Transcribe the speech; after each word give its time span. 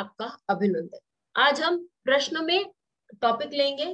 आपका 0.00 0.26
अभिनंदन। 0.50 0.98
आज 1.34 1.60
हम 1.60 1.76
प्रश्न 2.04 2.44
में 2.44 2.64
टॉपिक 3.22 3.50
लेंगे 3.52 3.86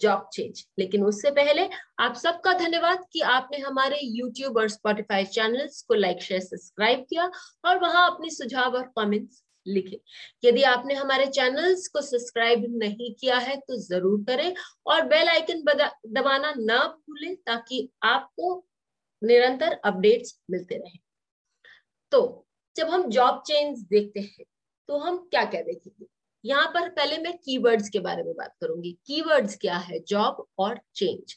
जॉब 0.00 0.28
चेंज 0.34 0.62
लेकिन 0.78 1.04
उससे 1.04 1.30
पहले 1.30 1.68
आप 2.00 2.14
सबका 2.16 2.52
धन्यवाद 2.58 3.06
कि 3.12 3.20
आपने 3.28 3.58
हमारे 3.58 4.00
YouTube 4.10 4.56
और 4.56 4.68
Spotify 4.70 5.22
चैनल्स 5.28 5.80
को 5.88 5.94
लाइक 5.94 6.22
शेयर 6.22 6.40
सब्सक्राइब 6.42 7.06
किया 7.10 7.30
और 7.64 7.80
वहाँ 7.80 8.04
अपने 8.10 8.30
सुझाव 8.30 8.76
और 8.76 8.92
कमेंट्स 8.98 9.42
लिखे। 9.66 10.00
यदि 10.44 10.62
आपने 10.64 10.94
हमारे 10.94 11.26
चैनल्स 11.28 11.88
को 11.88 12.00
सब्सक्राइब 12.02 12.66
नहीं 12.78 13.12
किया 13.14 13.38
है 13.40 13.56
तो 13.58 13.80
ज़रूर 13.80 14.22
करें 14.24 14.54
और 14.86 15.06
बेल 15.08 15.28
आइकन 15.30 15.64
दबाना 15.64 16.54
ना 16.58 16.86
भूलें 16.88 17.34
ताकि 17.36 17.88
आपको 18.04 18.56
निरंतर 19.22 19.80
अपडेट्स 19.84 20.40
मिलते 20.50 20.76
रहे। 20.76 20.98
तो 22.12 22.46
जब 22.76 22.88
हम 22.88 23.08
जॉब 23.10 23.42
चेंज 23.46 23.78
देखते 23.90 24.20
हैं 24.20 24.44
तो 24.88 24.98
हम 24.98 25.16
क्या 25.30 25.44
क्या 25.44 25.60
देखेंगे 25.62 26.06
यहाँ 26.44 26.66
पर 26.66 26.88
पहले 26.88 27.18
मैं 27.18 27.36
कीवर्ड्स 27.38 27.88
के 27.88 27.98
बारे 27.98 28.22
में 28.22 28.32
बात 28.34 28.54
करूँगी। 28.60 28.90
कीवर्ड्स 29.06 29.56
क्या 29.56 29.76
है? 29.76 29.98
जॉब 30.00 30.44
और 30.58 30.80
चेंज 30.94 31.34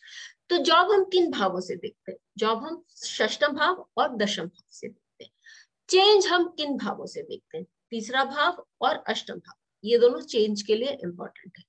तो 0.49 0.57
जॉब 0.57 0.91
हम 0.91 1.03
किन 1.03 1.29
भावों 1.31 1.59
से 1.59 1.75
देखते 1.75 2.11
हैं? 2.11 2.17
जॉब 2.37 2.63
हम 2.63 2.83
षष्टम 3.05 3.53
भाव 3.53 3.85
और 3.97 4.15
दशम 4.17 4.43
भाव 4.43 4.65
से 4.69 4.87
देखते 4.87 5.23
हैं। 5.23 5.31
चेंज 5.89 6.27
हम 6.27 6.47
किन 6.57 6.77
भावों 6.77 7.05
से 7.05 7.21
देखते 7.21 7.57
हैं? 7.57 7.65
तीसरा 7.91 8.23
भाव 8.25 8.65
और 8.81 9.03
अष्टम 9.07 9.33
भाव। 9.33 9.55
ये 9.83 9.97
दोनों 9.97 10.19
चेंज 10.21 10.61
के 10.61 10.75
लिए 10.75 10.97
इंपॉर्टेंट 11.03 11.57
है। 11.57 11.63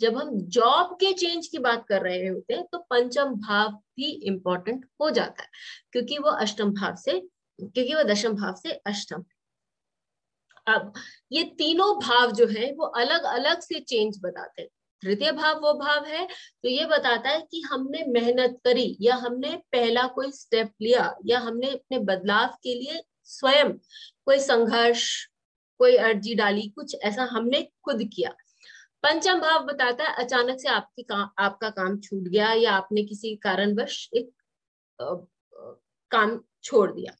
जब 0.00 0.16
हम 0.16 0.30
जॉब 0.48 0.94
के 0.94 1.12
चेंज 1.12 1.46
की 1.46 1.58
बात 1.58 1.84
कर 1.88 2.02
रहे 2.02 2.26
होते 2.28 2.54
हैं 2.54 2.64
तो 2.72 2.78
पंचम 2.90 3.34
भाव 3.40 3.70
भी 3.96 4.10
इंपॉर्टेंट 4.26 4.84
हो 5.00 5.10
जाता 5.10 5.42
है। 5.42 5.48
क्योंकि 5.92 6.18
वो 6.18 6.30
अष्टम 6.30 6.72
भाव 6.72 6.96
से, 6.96 7.18
क्योंकि 7.58 7.94
वो 7.94 8.02
दशम 8.02 8.34
भाव 8.34 8.54
से 8.54 8.72
अष्टम। 8.86 9.24
अब 10.66 10.92
ये 11.32 11.42
तीनों 11.58 11.94
भाव 11.98 12.32
जो 12.32 12.46
है 12.46 12.72
वो 12.72 12.86
अलग 12.86 13.22
अलग 13.24 13.60
से 13.60 13.80
चेंज 13.80 14.18
बताते 14.22 14.62
हैं। 14.62 14.68
तृतीय 15.02 15.32
भाव 15.32 15.60
वो 15.60 15.72
भाव 15.74 16.04
है 16.04 16.26
तो 16.26 16.68
ये 16.68 16.84
बताता 16.86 17.28
है 17.28 17.40
कि 17.50 17.60
हमने 17.60 18.04
मेहनत 18.08 18.58
करी 18.64 18.96
या 19.00 19.14
हमने 19.14 19.56
पहला 19.72 20.06
कोई 20.06 20.30
स्टेप 20.32 20.72
लिया 20.82 21.14
या 21.26 21.38
हमने 21.38 21.70
अपने 21.70 21.98
बदलाव 21.98 22.48
के 22.62 22.74
लिए 22.74 23.02
स्वयं 23.24 23.72
कोई 24.24 24.38
संघर्ष 24.38 25.08
कोई 25.78 25.96
अर्जी 25.96 26.34
डाली 26.34 26.68
कुछ 26.68 26.96
ऐसा 27.02 27.24
हमने 27.24 27.62
खुद 27.84 28.02
किया। 28.16 28.30
पंचम 29.02 29.40
भाव 29.40 29.64
बताता 29.66 30.04
है 30.04 30.14
अचानक 30.14 30.60
से 30.60 30.68
आपकी 30.68 31.02
काम 31.02 31.28
आपका 31.38 31.70
काम 31.70 31.98
छूट 32.00 32.22
गया 32.22 32.52
या 32.52 32.72
आपने 32.72 33.02
किसी 33.02 33.34
कारणवश 33.36 34.08
एक 34.14 34.30
आ, 35.00 35.14
काम 36.10 36.40
छोड़ 36.64 36.90
दिया। 36.92 37.12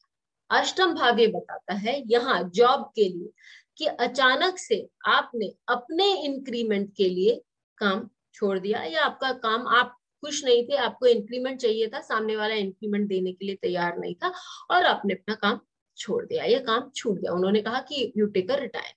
अष्टम 0.53 0.93
भाव 0.95 1.19
ये 1.19 1.27
बताता 1.27 1.73
है 1.75 2.01
यहाँ 2.07 2.41
जॉब 2.55 2.91
के 2.95 3.07
लिए 3.09 3.31
कि 3.77 3.85
अचानक 3.85 4.57
से 4.59 4.87
आपने 5.07 5.53
अपने 5.69 6.13
इंक्रीमेंट 6.25 6.89
के 6.97 7.09
लिए 7.09 7.41
काम 7.77 8.07
छोड़ 8.33 8.57
दिया 8.59 8.83
या 8.83 9.03
आपका 9.03 9.31
काम, 9.33 9.67
आप 9.67 9.97
खुश 10.23 10.43
नहीं 10.45 10.63
थे, 10.67 10.75
आपको 10.77 11.05
इंक्रीमेंट 11.07 11.59
चाहिए 11.59 11.87
था, 11.87 11.99
सामने 12.01 12.35
वाला 12.35 12.55
इंक्रीमेंट 12.55 13.07
देने 13.07 13.31
के 13.31 13.45
लिए 13.45 13.55
तैयार 13.61 13.97
नहीं 13.97 14.15
था 14.15 14.31
और 14.71 14.85
आपने 14.85 15.13
अपना 15.13 15.35
काम 15.35 15.59
छोड़ 15.97 16.23
दिया, 16.25 16.43
ये 16.43 16.59
काम 16.59 16.89
छूट 16.95 17.19
गया। 17.19 17.31
उन्होंने 17.31 17.61
कहा 17.61 17.79
कि 17.81 18.11
यू 18.17 18.25
टेक 18.27 18.51
अ 18.51 18.55
रिटायरमेंट 18.55 18.95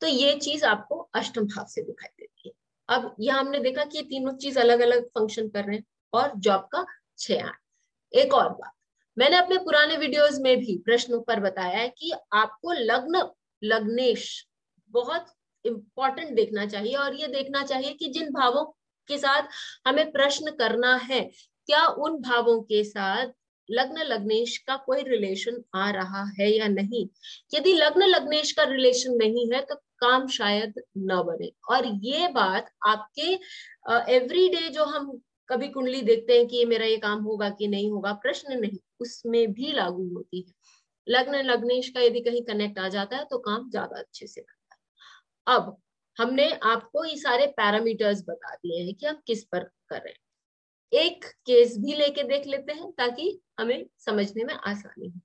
तो 0.00 0.06
ये 0.06 0.34
चीज़ 0.38 0.64
आपको 0.66 0.98
अष्टम 1.14 1.46
भाव 1.46 1.66
से 1.66 1.82
दिखाई 1.82 2.08
देती 2.20 2.48
है। 2.48 2.54
अब 2.88 3.14
यह 3.20 3.36
हमने 3.36 3.58
देखा 3.60 3.84
कि 3.84 3.98
ये 3.98 4.04
तीनों 4.04 4.32
चीज़ 4.36 4.58
अलग 4.60 4.80
अलग 4.80 5.06
फ़ंक्शन 5.08 5.48
कर 5.48 5.64
रहे 5.64 5.76
हैं 5.76 5.84
और 6.12 6.32
जॉब 6.38 6.68
का 6.72 6.84
छह 7.18 7.44
आठ। 7.44 7.60
एक 8.12 8.34
और 8.34 8.48
बात 8.50 8.72
मैंने 9.16 9.36
अपने 9.36 9.56
पुराने 9.58 9.96
वीडियोस 9.96 10.38
में 10.40 10.56
भी 10.60 10.76
प्रश्नों 10.84 11.20
पर 11.20 11.40
बताया 11.40 11.78
है 11.78 11.88
कि 11.88 12.12
आपको 12.32 12.72
लग्न, 12.72 13.28
लग्नेश 13.62 14.46
बहुत 14.90 15.32
इंपॉर्टेंट 15.64 16.34
देखना 16.36 16.66
चाहिए 16.66 16.94
और 16.96 17.14
ये 17.14 17.26
देखना 17.28 17.62
चाहिए 17.64 17.92
कि 17.92 18.08
जिन 18.08 18.30
भावों 18.32 18.64
के 19.08 19.18
साथ 19.18 19.48
हमें 19.86 20.10
प्रश्न 20.12 20.50
करना 20.50 20.94
है, 21.04 21.20
क्या 21.68 21.86
उन 21.86 22.20
भावों 22.22 22.60
के 22.62 22.82
साथ 22.84 23.32
लग्न, 23.68 24.02
लग्नेश 24.02 24.56
का 24.58 24.76
कोई 24.76 25.02
रिलेशन 25.02 25.62
आ 25.74 25.90
रहा 25.90 26.22
है 26.40 26.50
या 26.50 26.68
नहीं? 26.68 27.06
यदि 27.54 27.72
लग्न, 27.74 28.02
लग्नेश 28.04 28.52
का 28.52 28.62
रिलेशन 28.64 29.14
नहीं 29.14 29.50
है 29.52 29.60
तो 29.62 29.74
काम 30.00 30.26
शायद 30.28 30.74
न 30.98 31.22
बने। 31.26 31.50
और 31.70 31.86
ये 32.04 32.28
बात 32.28 32.70
आपके 32.86 33.32
एवरीडे 34.14 34.68
जो 34.70 34.84
हम 34.84 35.10
कभी 35.48 35.68
कुंडली 35.68 36.00
देखते 36.02 36.36
हैं 36.38 36.46
कि 36.48 36.56
ये 36.56 36.64
मेरा 36.64 36.86
ये 36.86 36.96
काम 36.98 37.22
होगा 37.22 37.48
कि 37.50 37.68
नहीं 37.68 37.90
होगा, 37.90 38.12
प्रश्न 38.14 38.58
नहीं, 38.60 38.78
उसमें 39.00 39.52
भी 39.52 39.72
लागू 39.72 40.08
होती 40.14 40.40
है। 40.40 40.52
लग्न, 41.06 41.42
लग्नेश 41.44 41.88
का 41.90 42.00
यदि 42.00 42.20
कहीं 42.20 42.42
कनेक्ट 42.44 42.78
आ 42.78 42.88
जाता 42.88 43.16
है 43.16 43.24
तो 43.24 43.38
काम 43.40 43.68
ज़्यादा 43.70 43.98
अच्छे 43.98 44.26
से 44.26 44.40
करता 44.40 44.74
है। 44.74 45.58
अब, 45.58 45.76
हमने 46.16 46.50
आपको 46.64 47.04
ये 47.04 47.16
सारे 47.16 47.46
पैरामीटर्स 47.56 48.22
बता 48.28 48.54
दिए 48.54 48.82
हैं 48.84 48.94
कि 48.94 49.06
हम 49.06 49.20
किस 49.26 49.44
पर 49.44 49.64
कर 49.88 49.96
रहे 49.96 50.12
हैं। 50.12 50.20
एक 50.92 51.24
केस 51.46 51.76
भी 51.78 51.94
लेके 51.94 52.22
देख 52.24 52.46
लेते 52.46 52.72
हैं, 52.72 52.90
ताकि 52.92 53.40
हमें 53.60 53.86
समझने 53.98 54.44
में 54.44 54.54
आसानी 54.54 55.08
हो। 55.08 55.20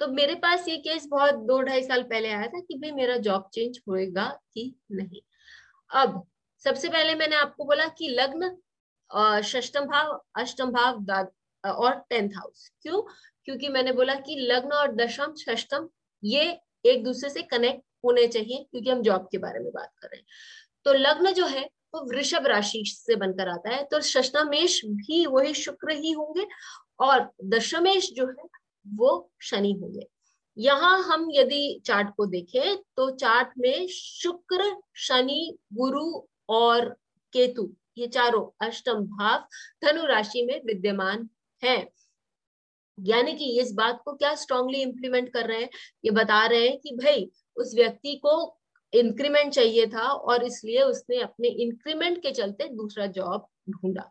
तो 0.00 0.08
मेरे 0.08 0.34
पास 0.36 0.68
ये 0.68 0.76
केस 0.78 1.06
बहुत 1.06 1.34
दो 1.46 1.60
ढाई 1.62 1.82
साल 1.82 2.02
पहले 2.02 2.28
आया 2.28 2.46
था 2.46 2.60
कि 2.60 2.78
भाई 2.78 2.90
मेरा 2.92 3.16
जॉब 3.18 3.48
चेंज 3.54 3.80
होएगा 3.88 4.26
कि 4.54 4.74
नहीं। 4.92 5.20
अब, 5.90 6.24
सबसे 6.64 6.88
पहले 6.88 7.14
मैंने 7.14 7.36
आपको 7.36 7.64
बोला 7.64 7.86
कि 7.90 8.08
लग्न 8.10 8.56
षष्टम 9.42 9.84
भाव, 9.84 10.20
अष्टम 10.36 10.70
भाव 10.70 11.06
और 11.64 11.94
टेंथ 12.10 12.30
हाउस। 12.36 12.70
क्यों? 12.82 13.02
क्योंकि 13.44 13.68
मैंने 13.68 13.92
बोला 13.92 14.14
कि 14.16 14.36
लग्न 14.42 14.72
और 14.72 14.94
दशम 14.96 15.34
षष्टम 15.38 15.88
ये 16.22 16.58
एक 16.84 17.02
दूसरे 17.04 17.30
से 17.30 17.42
कनेक्ट 17.42 17.82
होने 18.04 18.26
चाहिए, 18.28 18.64
क्योंकि 18.70 18.90
हम 18.90 19.02
जॉब 19.02 19.28
के 19.32 19.38
बारे 19.38 19.60
में 19.60 19.70
बात 19.72 19.90
कर 19.98 20.08
रहे 20.08 20.18
हैं। 20.18 20.26
तो 20.84 20.92
लग्न 20.92 21.32
जो 21.32 21.46
है, 21.46 21.64
वो 21.94 22.00
वृषभ 22.10 22.46
राशि 22.46 22.82
से 22.86 23.16
बनकर 23.16 23.48
आता 23.48 23.70
है। 23.70 23.82
तो 23.84 24.00
षष्टमेश 24.00 24.80
भी 24.86 25.24
वही 25.26 25.54
शुक्र 25.54 25.92
ही 25.92 26.12
होंगे, 26.12 26.46
और 27.00 27.30
दशमेश 27.44 28.12
जो 28.12 28.26
है, 28.28 28.48
वो 28.86 29.30
शनि 29.42 29.72
होंगे। 29.72 30.06
यहाँ 30.56 31.02
हम 31.04 31.28
यदि 31.32 31.80
चार्ट 31.86 32.08
को 32.16 32.26
देखें 32.26 32.76
तो 32.96 33.10
चार्ट 33.10 33.48
में 33.58 33.86
शुक्र, 33.88 34.74
शनि, 34.96 35.56
गुरु 35.72 36.22
और 36.48 36.88
केतु 37.32 37.68
ये 38.00 38.06
चारों 38.08 38.44
अष्टम 38.66 39.04
भाव 39.06 39.46
धनु 39.84 40.04
राशि 40.06 40.44
में 40.46 40.60
विद्यमान 40.66 41.28
है। 41.62 41.78
यानी 42.98 43.32
कि 43.34 43.58
इस 43.60 43.72
बात 43.72 44.00
को 44.04 44.12
क्या 44.12 44.34
स्ट्रांगली 44.34 44.80
इंप्लीमेंट 44.82 45.32
कर 45.32 45.46
रहे 45.46 45.60
हैं? 45.60 45.68
ये 46.04 46.10
बता 46.10 46.44
रहे 46.46 46.68
हैं 46.68 46.78
कि 46.78 46.94
भाई, 46.96 47.30
उस 47.56 47.74
व्यक्ति 47.74 48.14
को 48.16 48.32
इंक्रीमेंट 48.92 49.52
चाहिए 49.52 49.86
था 49.86 50.06
और 50.08 50.44
इसलिए 50.44 50.82
उसने 50.82 51.20
अपने 51.22 51.48
इंक्रीमेंट 51.64 52.18
के 52.22 52.30
चलते 52.32 52.68
दूसरा 52.68 53.06
जॉब 53.08 53.46
ढूंढा। 53.70 54.10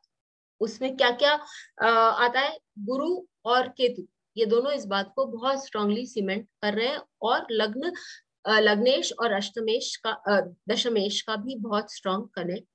उसमें 0.61 0.95
क्या 0.97 1.11
क्या 1.11 1.33
आता 1.81 2.39
है? 2.39 2.57
गुरु 2.79 3.15
और 3.45 3.67
केतु। 3.67 4.07
ये 4.37 4.45
दोनों 4.45 4.71
इस 4.71 4.85
बात 4.85 5.11
को 5.15 5.25
बहुत 5.25 5.65
स्ट्रांगली 5.65 6.05
सीमेंट 6.05 6.47
कर 6.63 6.73
रहे 6.73 6.87
हैं 6.87 7.01
और 7.21 7.47
लग्न 7.51 7.93
लग्नेश 8.49 9.11
और 9.21 9.31
अष्टमेश 9.31 9.95
का 10.05 10.39
दशमेश 10.69 11.21
का 11.21 11.35
भी 11.35 11.55
बहुत 11.55 11.93
स्ट्रांग 11.93 12.23
कनेक्ट 12.33 12.67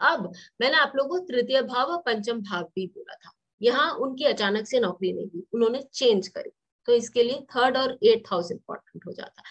अब 0.00 0.32
मैंने 0.60 0.76
आप 0.76 0.92
लोगों 0.96 1.18
को 1.18 1.26
तृतीय 1.26 1.62
भाव 1.62 1.86
और 1.86 1.98
पंचम 1.98 2.40
भाव 2.40 2.62
भी 2.62 2.86
बोला 2.86 3.14
था। 3.14 3.30
यहाँ 3.60 3.90
उनकी 3.94 4.24
अचानक 4.24 4.66
से 4.66 4.80
नौकरी 4.80 5.12
नहीं 5.12 5.26
हुई, 5.26 5.46
उन्होंने 5.54 5.82
चेंज 5.92 6.28
करी। 6.28 6.50
तो 6.88 6.92
इसके 6.92 7.22
लिए 7.22 7.40
थर्ड 7.56 7.76
और 7.76 7.98
एट 8.02 8.28
हाउस 8.30 8.50
इंपॉर्टेंट 8.52 9.06
हो 9.06 9.12
जाता। 9.12 9.42
है 9.42 9.44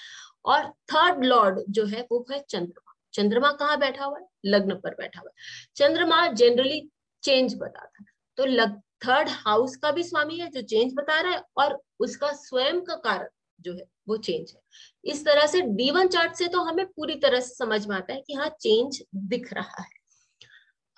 और 0.45 0.69
थर्ड 0.94 1.24
लॉर्ड 1.24 1.62
जो 1.69 1.86
है, 1.86 2.07
वो 2.12 2.25
है 2.31 2.39
चंद्रमा। 2.50 2.94
चंद्रमा 3.13 3.51
कहाँ 3.51 3.77
बैठा 3.80 4.06
हुआ 4.06 4.19
है? 4.19 4.25
लग्न 4.45 4.75
पर 4.75 4.95
बैठा 4.95 5.19
हुआ 5.19 5.30
है। 5.30 5.65
चंद्रमा 5.75 6.27
जनरली 6.27 6.89
चेंज 7.24 7.56
बताता। 7.56 8.01
है 8.01 8.06
तो 8.38 8.45
लग 8.45 8.80
थर्ड 9.06 9.30
हाउस 9.30 9.75
का 9.75 9.91
भी 9.91 10.03
स्वामी 10.03 10.38
है 10.38 10.50
जो 10.50 10.62
चेंज 10.62 10.94
बता 10.94 11.19
रहा 11.21 11.31
है 11.31 11.44
और 11.57 11.80
उसका 12.00 12.31
स्वयं 12.31 12.81
का 12.81 12.95
कारण 12.95 13.27
जो 13.59 13.74
है, 13.74 13.83
वो 14.07 14.18
चेंज 14.18 14.51
है। 14.56 14.62
इस 15.12 15.25
तरह 15.25 15.45
से 15.48 15.62
डी 15.62 15.89
वन 15.91 16.07
चार्ट 16.07 16.33
से 16.33 16.48
तो 16.48 16.62
हमें 16.62 16.86
पूरी 16.86 17.15
तरह 17.15 17.39
से 17.39 17.53
समझ 17.56 17.86
में 17.88 17.95
आता 17.95 18.13
है 18.13 18.21
कि 18.27 18.33
हाँ 18.33 18.50
चेंज 18.62 19.03
दिख 19.15 19.53
रहा 19.53 19.81
है। 19.81 20.05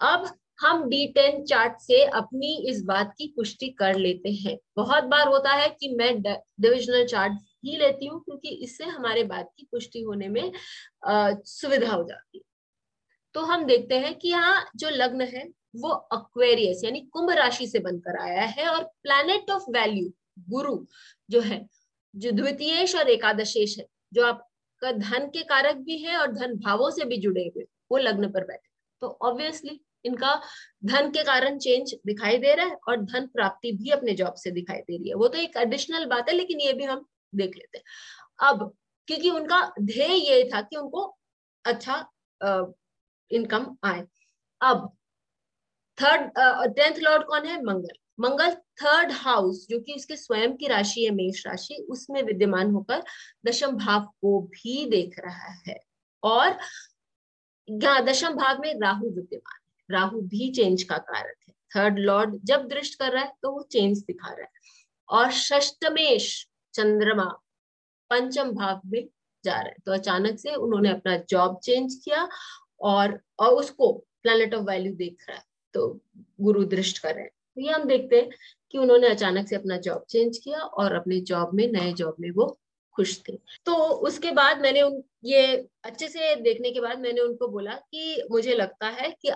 अब 0.01 0.27
हम 0.59 0.83
डी 0.89 1.05
टेन 1.07 1.43
चार्ट 1.45 1.79
से 1.81 2.03
अपनी 2.05 2.55
इस 2.69 2.81
बात 2.83 3.13
की 3.17 3.27
पुष्टि 3.35 3.67
कर 3.79 3.95
लेते 3.95 4.31
हैं। 4.33 4.57
बहुत 4.75 5.03
बार 5.03 5.27
होता 5.27 5.51
है 5.51 5.69
कि 5.69 5.89
मैं 5.95 6.21
डिविजनल 6.21 7.05
चार्ट 7.07 7.33
ही 7.65 7.77
लेती 7.77 8.07
हूँ 8.07 8.19
क्योंकि 8.23 8.49
इससे 8.63 8.83
हमारे 8.85 9.23
बात 9.23 9.51
की 9.57 9.67
पुष्टि 9.71 10.01
होने 10.01 10.27
में 10.27 10.51
सुविधा 11.07 11.91
हो 11.91 12.03
जाती 12.03 12.37
है। 12.37 12.43
तो 13.35 13.41
हम 13.41 13.65
देखते 13.65 13.99
हैं 13.99 14.13
कि 14.15 14.29
यहाँ 14.29 14.65
जो 14.75 14.89
लग्न 14.89 15.21
है, 15.23 15.47
वो 15.75 15.89
अक्वेरियस 15.89 16.83
यानी 16.83 16.99
कुंभ 17.13 17.31
राशि 17.31 17.67
से 17.67 17.79
बनकर 17.79 18.19
आया 18.21 18.43
है 18.43 18.67
और 18.69 18.83
प्लैनेट 19.03 19.51
ऑफ़ 19.51 19.63
वैल्यू 19.71 20.11
गुरु 20.49 20.77
जो 21.29 21.41
है, 21.41 21.65
जो 22.13 22.31
द्वितीयेश 22.31 22.95
और 22.95 23.09
एकादशेश 23.09 23.77
है, 23.79 23.85
जो 24.13 24.25
आपका 24.25 24.91
धन 24.91 25.27
के 25.27 25.43
कारक 25.45 25.75
भी 25.77 25.97
है 25.97 26.17
और 26.17 26.31
धन 26.33 26.55
भावों 26.57 26.89
से 26.91 27.05
भी 27.05 27.17
जुड़े 27.17 27.41
हुए, 27.45 27.65
वो 27.91 27.97
लग्न 27.97 28.31
पर 28.31 28.43
बैठे। 28.43 28.69
तो 29.01 29.07
ऑब्वियसली 29.21 29.79
इनका 30.05 30.33
धन 30.85 31.09
के 31.11 31.23
कारण 31.23 31.57
चेंज 31.59 31.93
दिखाई 32.05 32.37
दे 32.37 32.53
रहा 32.55 32.65
है 32.65 32.75
और 32.87 33.01
धन 33.03 33.27
प्राप्ति 33.27 33.71
भी 33.71 33.89
अपने 33.89 34.13
जॉब 34.13 34.33
से 34.33 34.51
दिखाई 34.51 34.79
दे 34.79 34.97
रही 34.97 35.09
है। 35.09 35.15
वो 35.15 35.27
तो 35.27 35.37
एक 35.37 35.57
एडिशनल 35.57 36.05
बात 36.05 36.29
है, 36.29 36.35
लेकिन 36.35 36.61
ये 36.61 36.73
भी 36.73 36.83
हम 36.83 37.05
देख 37.35 37.55
लेते 37.55 37.77
हैं। 37.77 38.49
अब, 38.49 38.73
क्योंकि 39.07 39.29
उनका 39.29 39.61
ध्येय 39.81 40.13
ये 40.29 40.49
था 40.53 40.61
कि 40.61 40.75
उनको 40.75 41.05
अच्छा 41.65 41.97
इनकम 43.31 43.75
आए। 43.83 44.03
अब 44.61 44.91
थर्ड 45.97 46.31
टेंथ 46.75 46.99
लॉर्ड 46.99 47.23
कौन 47.23 47.45
है? 47.45 47.61
मंगल। 47.63 47.95
मंगल 48.19 48.53
थर्ड 48.81 49.11
हाउस 49.11 49.65
जो 49.69 49.79
कि 49.79 49.93
उसके 49.93 50.15
स्वयं 50.15 50.55
की 50.57 50.67
राशि 50.67 51.03
है 51.05 51.09
मेष 51.11 51.45
राशि, 51.47 51.75
उसमें 51.89 52.21
विद्यमान 52.23 52.71
होकर 52.71 53.03
दशम 53.45 53.75
भाव 53.77 54.05
को 54.21 54.39
भी 54.41 54.85
देख 54.89 55.19
रहा 55.19 55.51
है। 55.67 55.79
और 56.23 56.57
दशम 58.01 58.33
भाव 58.33 58.61
में 58.61 58.73
राहु 58.79 59.09
विद्यमान। 59.09 59.59
राहु 59.91 60.21
भी 60.21 60.51
चेंज 60.51 60.83
का 60.83 60.97
कारक 60.97 61.35
है। 61.47 61.53
थर्ड 61.75 61.99
लॉर्ड 61.99 62.39
जब 62.43 62.67
दृष्ट 62.67 62.99
कर 62.99 63.11
रहा 63.11 63.23
है 63.23 63.31
तो 63.41 63.51
वो 63.51 63.61
चेंज 63.71 63.97
दिखा 63.99 64.29
रहा 64.29 64.41
है। 64.41 64.49
और 65.09 65.31
षष्टमेश 65.31 66.47
चंद्रमा 66.73 67.25
पंचम 68.09 68.51
भाव 68.51 68.81
में 68.85 69.07
जा 69.43 69.53
रहा 69.53 69.69
है। 69.69 69.75
तो 69.85 69.91
अचानक 69.91 70.39
से 70.39 70.55
उन्होंने 70.55 70.89
अपना 70.89 71.17
जॉब 71.29 71.59
चेंज 71.63 71.95
किया 71.95 72.27
और 72.81 73.19
और 73.39 73.53
उसको 73.53 73.91
प्लैनेट 74.23 74.53
ऑफ़ 74.53 74.63
वैल्यू 74.63 74.93
देख 74.93 75.25
रहा 75.29 75.37
है। 75.37 75.43
तो 75.73 75.99
गुरु 76.41 76.63
दृष्ट 76.63 76.97
कर 76.97 77.13
रहे 77.15 77.23
हैं। 77.23 77.31
तो 77.55 77.61
ये 77.61 77.71
हम 77.71 77.83
देखते 77.83 78.15
हैं 78.15 78.29
कि 78.71 78.77
उन्होंने 78.77 79.07
अचानक 79.07 79.47
से 79.47 79.55
अपना 79.55 79.77
जॉब 79.77 80.05
चेंज 80.09 80.37
किया 80.37 80.59
और 80.59 80.95
अपने 80.95 81.19
जॉब 81.19 81.53
में, 81.53 81.71
नए 81.71 81.93
जॉब 81.93 82.15
में 82.19 82.31
वो 82.31 82.59
खुश 82.95 83.21
थे। 83.29 83.33
तो 83.65 83.75
उसके 83.75 84.31
बाद 84.31 84.61
मैंने 84.61 84.81
उन, 84.81 85.03
ये 85.23 85.67
अच्छे 85.83 86.07
से 86.07 86.35
देखने 86.35 86.71
के 86.71 86.81
बाद 86.81 86.99
मैंने 86.99 87.21
उनको 87.21 87.47
बोला 87.47 87.73
कि 87.73 88.27
मुझे 88.31 88.55
लगता 88.55 88.87
है 88.87 89.15
कि 89.21 89.29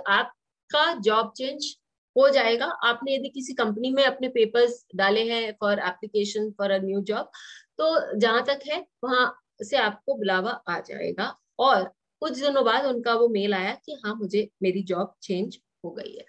आपका 0.73 0.93
जॉब 1.01 1.31
चेंज 1.37 1.75
हो 2.15 2.29
जाएगा। 2.29 2.65
आपने 2.85 3.15
यदि 3.15 3.29
किसी 3.29 3.53
कंपनी 3.53 3.91
में 3.91 4.03
अपने 4.05 4.27
पेपर्स 4.29 4.85
डाले 4.95 5.21
हैं 5.23 5.51
for 5.61 5.79
application 5.79 6.49
for 6.57 6.71
a 6.71 6.77
new 6.79 7.01
job 7.01 7.31
तो 7.79 8.17
जहाँ 8.19 8.43
तक 8.45 8.59
है, 8.67 8.79
वहाँ 9.03 9.33
से 9.61 9.77
आपको 9.77 10.15
बुलावा 10.15 10.51
आ 10.69 10.79
जाएगा। 10.79 11.35
और 11.59 11.83
कुछ 12.21 12.39
दिनों 12.39 12.63
बाद 12.65 12.85
उनका 12.85 13.13
वो 13.15 13.27
मेल 13.29 13.53
आया 13.53 13.73
कि 13.85 13.99
हाँ 14.05 14.15
मुझे 14.15 14.47
मेरी 14.63 14.83
जॉब 14.83 15.13
चेंज 15.23 15.57
हो 15.85 15.91
गई 15.91 16.15
है। 16.15 16.25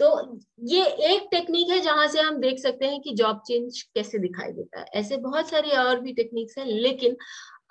तो 0.00 0.38
ये 0.68 0.84
एक 1.06 1.28
टेक्निक 1.30 1.70
है 1.70 1.80
जहाँ 1.80 2.06
से 2.08 2.20
हम 2.20 2.38
देख 2.40 2.58
सकते 2.58 2.86
हैं 2.86 3.00
कि 3.00 3.14
जॉब 3.14 3.42
चेंज 3.46 3.82
कैसे 3.94 4.18
दिखाई 4.18 4.52
देता 4.52 4.80
है। 4.80 4.86
ऐसे 4.94 5.16
बहुत 5.18 5.48
सारी 5.50 5.70
और 5.78 6.00
भी 6.00 6.12
टेक्निक्स 6.12 6.58
हैं, 6.58 6.64
लेकिन 6.66 7.16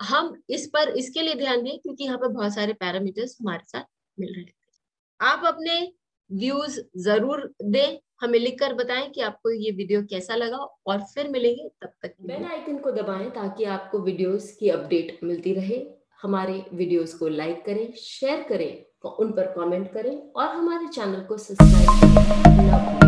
हम 0.01 0.33
इस 0.49 0.67
पर, 0.67 0.89
इसके 0.89 1.21
लिए 1.21 1.35
ध्यान 1.35 1.63
दें, 1.63 1.77
क्योंकि 1.79 2.03
यहाँ 2.03 2.17
पर 2.17 2.27
बहुत 2.29 2.53
सारे 2.55 2.73
पैरामीटर्स 2.73 3.37
हमारे 3.41 3.63
साथ 3.67 3.85
मिल 4.17 4.33
रहे 4.35 4.43
थे 4.43 4.55
आप 5.19 5.45
अपने 5.45 5.79
व्यूज़ 6.29 6.79
ज़रूर 6.99 7.49
दें। 7.63 7.97
हमें 8.21 8.39
लिखकर 8.39 8.73
बताएँ 8.73 9.09
कि 9.09 9.21
आपको 9.21 9.51
ये 9.51 9.71
वीडियो 9.71 10.01
कैसा 10.09 10.35
लगा 10.35 10.57
और 10.87 11.01
फिर 11.13 11.29
मिलेंगे 11.29 11.67
तब 11.81 11.91
तक 12.03 12.13
बेल 12.21 12.45
आइकन 12.45 12.77
को 12.77 12.91
दबाएँ 12.91 13.29
ताकि 13.31 13.63
आपको 13.75 13.99
वीडियोस 14.01 14.51
की 14.59 14.69
अपडेट 14.69 15.19
मिलती 15.23 15.53
रहे। 15.53 15.85
हमारे 16.21 16.63
वीडियोस 16.73 17.13
को 17.13 17.27
लाइक 17.29 17.63
करें 17.65 17.87
शेयर 17.97 18.45
करें 18.49 18.85
उन 19.09 19.31
पर 19.31 19.53
कमेंट 19.53 19.91
करें 19.93 20.15
और 20.31 20.47
हमारे 20.47 20.87
चैनल 20.87 21.21
को 21.25 21.37
सब्सक्राइब 21.37 22.99
करें। 22.99 23.06